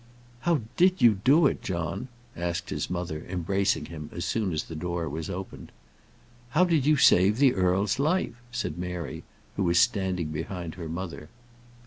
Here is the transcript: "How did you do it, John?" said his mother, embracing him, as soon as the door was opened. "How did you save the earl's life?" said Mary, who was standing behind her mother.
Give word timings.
"How 0.39 0.61
did 0.77 0.99
you 1.03 1.19
do 1.23 1.45
it, 1.45 1.61
John?" 1.61 2.07
said 2.35 2.63
his 2.69 2.89
mother, 2.89 3.23
embracing 3.29 3.85
him, 3.85 4.09
as 4.11 4.25
soon 4.25 4.51
as 4.51 4.63
the 4.63 4.75
door 4.75 5.07
was 5.07 5.29
opened. 5.29 5.71
"How 6.57 6.65
did 6.65 6.87
you 6.87 6.97
save 6.97 7.37
the 7.37 7.53
earl's 7.53 7.99
life?" 7.99 8.33
said 8.51 8.79
Mary, 8.79 9.23
who 9.57 9.63
was 9.65 9.77
standing 9.79 10.29
behind 10.31 10.73
her 10.73 10.89
mother. 10.89 11.29